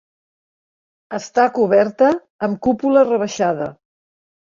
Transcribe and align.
Està 1.17 1.45
coberta 1.59 2.09
amb 2.51 2.61
cúpula 2.69 3.09
rebaixada. 3.15 3.73